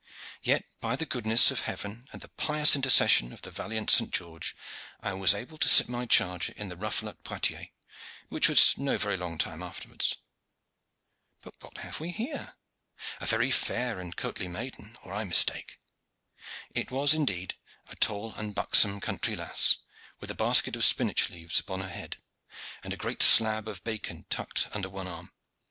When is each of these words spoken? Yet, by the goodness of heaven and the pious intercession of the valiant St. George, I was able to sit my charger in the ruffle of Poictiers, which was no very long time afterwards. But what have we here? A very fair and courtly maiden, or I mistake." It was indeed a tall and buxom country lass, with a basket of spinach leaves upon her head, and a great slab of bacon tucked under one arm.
Yet, 0.41 0.65
by 0.79 0.95
the 0.95 1.05
goodness 1.05 1.51
of 1.51 1.59
heaven 1.59 2.07
and 2.11 2.21
the 2.23 2.29
pious 2.29 2.75
intercession 2.75 3.31
of 3.31 3.43
the 3.43 3.51
valiant 3.51 3.91
St. 3.91 4.09
George, 4.09 4.55
I 4.99 5.13
was 5.13 5.35
able 5.35 5.59
to 5.59 5.69
sit 5.69 5.87
my 5.87 6.07
charger 6.07 6.53
in 6.57 6.69
the 6.69 6.75
ruffle 6.75 7.07
of 7.07 7.23
Poictiers, 7.23 7.67
which 8.27 8.49
was 8.49 8.79
no 8.79 8.97
very 8.97 9.15
long 9.15 9.37
time 9.37 9.61
afterwards. 9.61 10.17
But 11.43 11.53
what 11.61 11.77
have 11.77 11.99
we 11.99 12.09
here? 12.09 12.55
A 13.19 13.27
very 13.27 13.51
fair 13.51 13.99
and 13.99 14.15
courtly 14.17 14.47
maiden, 14.47 14.97
or 15.03 15.13
I 15.13 15.23
mistake." 15.23 15.79
It 16.73 16.89
was 16.89 17.13
indeed 17.13 17.53
a 17.87 17.95
tall 17.95 18.33
and 18.33 18.55
buxom 18.55 19.01
country 19.01 19.35
lass, 19.35 19.77
with 20.19 20.31
a 20.31 20.33
basket 20.33 20.75
of 20.75 20.83
spinach 20.83 21.29
leaves 21.29 21.59
upon 21.59 21.81
her 21.81 21.89
head, 21.89 22.17
and 22.81 22.91
a 22.91 22.97
great 22.97 23.21
slab 23.21 23.67
of 23.67 23.83
bacon 23.83 24.25
tucked 24.31 24.67
under 24.73 24.89
one 24.89 25.05
arm. 25.05 25.31